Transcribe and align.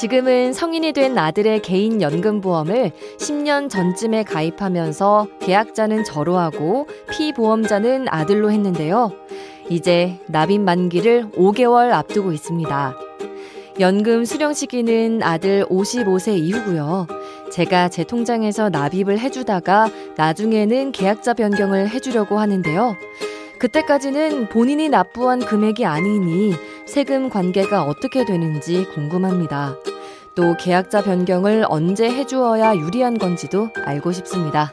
지금은 0.00 0.54
성인이 0.54 0.94
된 0.94 1.18
아들의 1.18 1.60
개인 1.60 2.00
연금보험을 2.00 2.90
10년 3.18 3.68
전쯤에 3.68 4.22
가입하면서 4.22 5.28
계약자는 5.40 6.04
저로 6.04 6.38
하고 6.38 6.86
피보험자는 7.10 8.06
아들로 8.08 8.50
했는데요. 8.50 9.12
이제 9.68 10.18
납입 10.26 10.62
만기를 10.62 11.32
5개월 11.32 11.92
앞두고 11.92 12.32
있습니다. 12.32 12.96
연금 13.80 14.24
수령 14.24 14.54
시기는 14.54 15.22
아들 15.22 15.66
55세 15.66 16.38
이후고요. 16.38 17.06
제가 17.52 17.90
제 17.90 18.02
통장에서 18.02 18.70
납입을 18.70 19.18
해주다가 19.18 19.90
나중에는 20.16 20.92
계약자 20.92 21.34
변경을 21.34 21.90
해주려고 21.90 22.38
하는데요. 22.38 22.96
그때까지는 23.58 24.48
본인이 24.48 24.88
납부한 24.88 25.40
금액이 25.40 25.84
아니니 25.84 26.54
세금 26.86 27.28
관계가 27.28 27.82
어떻게 27.82 28.24
되는지 28.24 28.86
궁금합니다. 28.94 29.76
또 30.36 30.56
계약자 30.56 31.02
변경을 31.02 31.64
언제 31.68 32.10
해주어야 32.10 32.76
유리한 32.76 33.18
건지도 33.18 33.70
알고 33.84 34.12
싶습니다. 34.12 34.72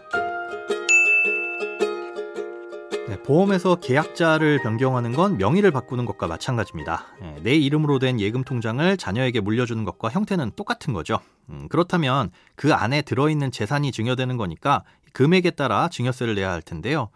네, 3.07 3.17
보험에서 3.23 3.75
계약자를 3.75 4.61
변경하는 4.61 5.13
건 5.13 5.37
명의를 5.37 5.71
바꾸는 5.71 6.05
것과 6.05 6.27
마찬가지입니다. 6.27 7.05
네, 7.21 7.39
내 7.41 7.55
이름으로 7.55 7.99
된 7.99 8.19
예금 8.19 8.43
통장을 8.43 8.97
자녀에게 8.97 9.39
물려주는 9.39 9.83
것과 9.85 10.09
형태는 10.09 10.51
똑같은 10.55 10.93
거죠. 10.93 11.19
음, 11.49 11.67
그렇다면 11.69 12.31
그 12.55 12.73
안에 12.73 13.01
들어있는 13.01 13.51
재산이 13.51 13.91
증여되는 13.91 14.37
거니까 14.37 14.83
금액에 15.13 15.51
따라 15.51 15.87
증여세를 15.89 16.35
내야 16.35 16.51
할 16.51 16.61
텐데요. 16.61 17.09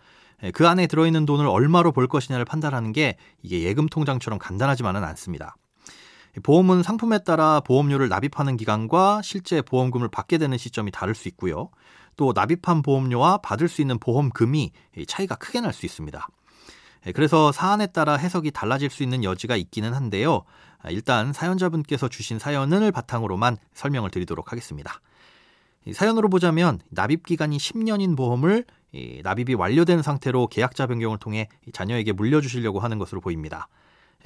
예, 0.43 0.51
그 0.51 0.67
안에 0.67 0.87
들어있는 0.87 1.25
돈을 1.25 1.45
얼마로 1.45 1.91
벌 1.91 2.07
것이냐를 2.07 2.45
판단하는 2.45 2.93
게 2.93 3.17
이게 3.43 3.61
예금 3.61 3.87
통장처럼 3.87 4.39
간단하지만은 4.39 5.03
않습니다. 5.03 5.55
보험은 6.43 6.83
상품에 6.83 7.19
따라 7.19 7.59
보험료를 7.59 8.07
납입하는 8.09 8.57
기간과 8.57 9.21
실제 9.23 9.61
보험금을 9.61 10.07
받게 10.09 10.37
되는 10.37 10.57
시점이 10.57 10.91
다를 10.91 11.13
수 11.13 11.27
있고요. 11.27 11.69
또 12.15 12.31
납입한 12.33 12.81
보험료와 12.81 13.37
받을 13.37 13.67
수 13.67 13.81
있는 13.81 13.99
보험금이 13.99 14.71
차이가 15.07 15.35
크게 15.35 15.59
날 15.61 15.73
수 15.73 15.85
있습니다. 15.85 16.27
예, 17.07 17.11
그래서 17.11 17.51
사안에 17.51 17.87
따라 17.87 18.15
해석이 18.15 18.51
달라질 18.51 18.89
수 18.89 19.03
있는 19.03 19.23
여지가 19.23 19.55
있기는 19.55 19.93
한데요. 19.93 20.43
일단 20.89 21.33
사연자분께서 21.33 22.07
주신 22.07 22.39
사연을 22.39 22.91
바탕으로만 22.91 23.57
설명을 23.73 24.09
드리도록 24.11 24.51
하겠습니다. 24.51 25.01
사연으로 25.93 26.29
보자면 26.29 26.79
납입 26.89 27.25
기간이 27.25 27.57
10년인 27.57 28.15
보험을 28.15 28.65
납입이 29.23 29.55
완료된 29.55 30.01
상태로 30.01 30.47
계약자 30.47 30.85
변경을 30.87 31.17
통해 31.17 31.49
자녀에게 31.73 32.11
물려주시려고 32.13 32.79
하는 32.79 32.99
것으로 32.99 33.21
보입니다. 33.21 33.67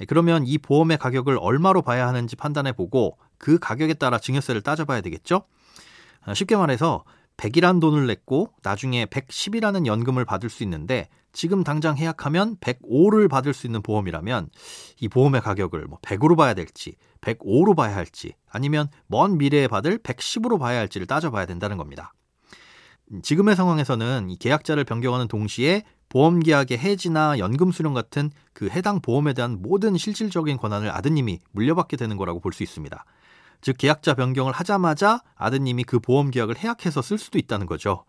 예, 0.00 0.04
그러면 0.04 0.46
이 0.46 0.58
보험의 0.58 0.98
가격을 0.98 1.38
얼마로 1.40 1.82
봐야 1.82 2.06
하는지 2.08 2.36
판단해 2.36 2.72
보고 2.72 3.18
그 3.38 3.58
가격에 3.58 3.94
따라 3.94 4.18
증여세를 4.18 4.62
따져봐야 4.62 5.00
되겠죠? 5.00 5.42
아, 6.22 6.34
쉽게 6.34 6.56
말해서 6.56 7.04
100이란 7.36 7.80
돈을 7.80 8.06
냈고 8.06 8.50
나중에 8.62 9.06
110이라는 9.06 9.86
연금을 9.86 10.24
받을 10.24 10.48
수 10.48 10.62
있는데 10.62 11.08
지금 11.32 11.64
당장 11.64 11.98
해약하면 11.98 12.56
105를 12.56 13.28
받을 13.28 13.52
수 13.52 13.66
있는 13.66 13.82
보험이라면 13.82 14.48
이 15.00 15.08
보험의 15.08 15.42
가격을 15.42 15.84
뭐 15.86 15.98
100으로 16.00 16.36
봐야 16.36 16.54
될지 16.54 16.96
105로 17.20 17.76
봐야 17.76 17.94
할지 17.94 18.34
아니면 18.50 18.88
먼 19.06 19.36
미래에 19.36 19.68
받을 19.68 19.98
110으로 19.98 20.58
봐야 20.58 20.78
할지를 20.78 21.06
따져봐야 21.06 21.44
된다는 21.44 21.76
겁니다. 21.76 22.14
지금의 23.22 23.54
상황에서는 23.54 24.30
이 24.30 24.36
계약자를 24.36 24.84
변경하는 24.84 25.28
동시에 25.28 25.84
보험 26.16 26.40
계약의 26.40 26.78
해지나 26.78 27.38
연금 27.38 27.70
수령 27.70 27.92
같은 27.92 28.30
그 28.54 28.70
해당 28.70 29.02
보험에 29.02 29.34
대한 29.34 29.58
모든 29.60 29.98
실질적인 29.98 30.56
권한을 30.56 30.90
아드님이 30.90 31.40
물려받게 31.52 31.98
되는 31.98 32.16
거라고 32.16 32.40
볼 32.40 32.54
수 32.54 32.62
있습니다. 32.62 33.04
즉 33.60 33.76
계약자 33.76 34.14
변경을 34.14 34.54
하자마자 34.54 35.20
아드님이 35.34 35.84
그 35.84 35.98
보험 35.98 36.30
계약을 36.30 36.56
해약해서 36.56 37.02
쓸 37.02 37.18
수도 37.18 37.36
있다는 37.36 37.66
거죠. 37.66 38.06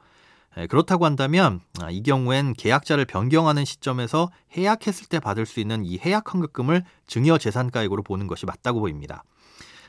예, 0.56 0.68
그렇다고 0.68 1.04
한다면 1.04 1.60
아, 1.82 1.92
이 1.92 2.02
경우엔 2.02 2.54
계약자를 2.54 3.04
변경하는 3.04 3.66
시점에서 3.66 4.32
해약했을 4.56 5.08
때 5.10 5.20
받을 5.20 5.46
수 5.46 5.60
있는 5.60 5.84
이 5.84 5.98
해약 5.98 6.34
환급금을 6.34 6.86
증여 7.08 7.38
재산가액으로 7.38 8.04
보는 8.04 8.28
것이 8.28 8.46
맞다고 8.46 8.80
보입니다. 8.80 9.26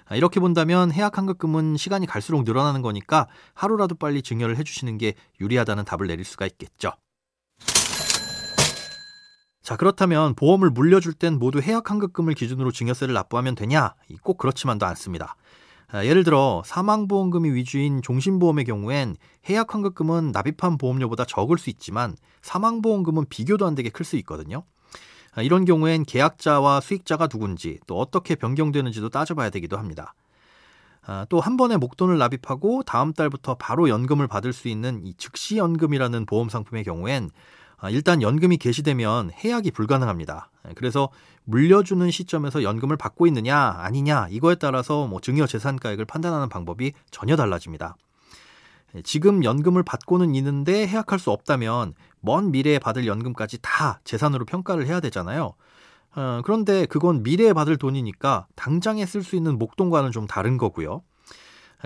아, 0.06 0.16
이렇게 0.16 0.40
본다면 0.40 0.90
해약 0.90 1.18
환급금은 1.18 1.76
시간이 1.76 2.08
갈수록 2.08 2.42
늘어나는 2.42 2.82
거니까 2.82 3.28
하루라도 3.54 3.94
빨리 3.94 4.22
증여를 4.22 4.56
해주시는 4.56 4.98
게 4.98 5.14
유리하다는 5.40 5.84
답을 5.84 6.08
내릴 6.08 6.24
수가 6.24 6.46
있겠죠. 6.46 6.94
자, 9.68 9.76
그렇다면 9.76 10.34
보험을 10.34 10.70
물려줄 10.70 11.12
땐 11.12 11.38
모두 11.38 11.60
해약 11.60 11.90
환급금을 11.90 12.32
기준으로 12.32 12.72
증여세를 12.72 13.12
납부하면 13.12 13.54
되냐? 13.54 13.92
꼭 14.22 14.38
그렇지만도 14.38 14.86
않습니다. 14.86 15.36
아, 15.88 16.06
예를 16.06 16.24
들어 16.24 16.62
사망보험금이 16.64 17.50
위주인 17.50 18.00
종신보험의 18.00 18.64
경우엔 18.64 19.16
해약 19.46 19.74
환급금은 19.74 20.32
납입한 20.32 20.78
보험료보다 20.78 21.26
적을 21.26 21.58
수 21.58 21.68
있지만 21.68 22.16
사망보험금은 22.40 23.26
비교도 23.28 23.66
안 23.66 23.74
되게 23.74 23.90
클 23.90 24.06
수 24.06 24.16
있거든요. 24.16 24.62
아, 25.34 25.42
이런 25.42 25.66
경우엔 25.66 26.04
계약자와 26.04 26.80
수익자가 26.80 27.26
누군지 27.26 27.78
또 27.86 27.98
어떻게 27.98 28.36
변경되는지도 28.36 29.10
따져봐야 29.10 29.50
되기도 29.50 29.76
합니다. 29.76 30.14
아, 31.06 31.26
또한 31.28 31.58
번에 31.58 31.76
목돈을 31.76 32.16
납입하고 32.16 32.84
다음 32.84 33.12
달부터 33.12 33.56
바로 33.56 33.90
연금을 33.90 34.28
받을 34.28 34.54
수 34.54 34.68
있는 34.68 35.04
이 35.04 35.12
즉시연금이라는 35.12 36.24
보험 36.24 36.48
상품의 36.48 36.84
경우엔 36.84 37.24
아, 37.26 37.28
일단 37.90 38.22
연금이 38.22 38.56
개시되면 38.56 39.30
해약이 39.32 39.70
불가능합니다. 39.70 40.50
그래서 40.74 41.10
물려주는 41.44 42.10
시점에서 42.10 42.62
연금을 42.62 42.96
받고 42.96 43.26
있느냐 43.28 43.56
아니냐 43.56 44.28
이거에 44.30 44.56
따라서 44.56 45.06
뭐 45.06 45.20
증여 45.20 45.46
재산가액을 45.46 46.04
판단하는 46.04 46.48
방법이 46.48 46.92
전혀 47.10 47.36
달라집니다. 47.36 47.96
지금 49.04 49.44
연금을 49.44 49.82
받고는 49.82 50.34
있는데 50.34 50.86
해약할 50.86 51.18
수 51.18 51.30
없다면 51.30 51.94
먼 52.20 52.50
미래에 52.50 52.78
받을 52.78 53.06
연금까지 53.06 53.58
다 53.62 54.00
재산으로 54.04 54.44
평가를 54.44 54.86
해야 54.86 55.00
되잖아요. 55.00 55.54
어, 56.16 56.40
그런데 56.44 56.86
그건 56.86 57.22
미래에 57.22 57.52
받을 57.52 57.76
돈이니까 57.76 58.46
당장에 58.56 59.06
쓸 59.06 59.22
수 59.22 59.36
있는 59.36 59.58
목돈과는 59.58 60.10
좀 60.10 60.26
다른 60.26 60.56
거고요. 60.56 61.02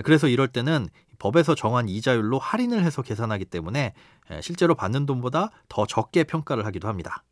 그래서 0.04 0.26
이럴 0.26 0.48
때는 0.48 0.88
법에서 1.22 1.54
정한 1.54 1.88
이자율로 1.88 2.40
할인을 2.40 2.82
해서 2.82 3.00
계산하기 3.00 3.44
때문에 3.44 3.94
실제로 4.40 4.74
받는 4.74 5.06
돈보다 5.06 5.50
더 5.68 5.86
적게 5.86 6.24
평가를 6.24 6.66
하기도 6.66 6.88
합니다. 6.88 7.22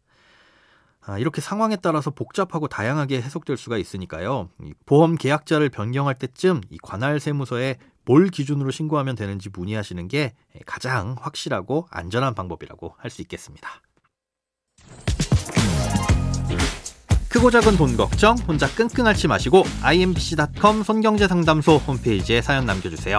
아, 1.00 1.18
이렇게 1.18 1.40
상황에 1.40 1.74
따라서 1.74 2.12
복잡하고 2.12 2.68
다양하게 2.68 3.20
해석될 3.20 3.56
수가 3.56 3.78
있으니까요. 3.78 4.48
보험 4.86 5.16
계약자를 5.16 5.70
변경할 5.70 6.14
때쯤 6.14 6.60
이 6.70 6.78
관할 6.80 7.18
세무서에 7.18 7.78
뭘 8.04 8.28
기준으로 8.28 8.70
신고하면 8.70 9.16
되는지 9.16 9.48
문의하시는 9.52 10.06
게 10.06 10.34
가장 10.66 11.16
확실하고 11.18 11.88
안전한 11.90 12.34
방법이라고 12.34 12.94
할 12.96 13.10
수 13.10 13.22
있겠습니다. 13.22 13.68
크고 17.28 17.50
작은 17.50 17.76
돈 17.76 17.96
걱정 17.96 18.36
혼자 18.38 18.68
끙끙 18.68 19.06
앓지 19.06 19.26
마시고 19.26 19.64
imbc.com 19.82 20.82
손경제상담소 20.84 21.76
홈페이지에 21.76 22.40
사연 22.40 22.66
남겨주세요. 22.66 23.18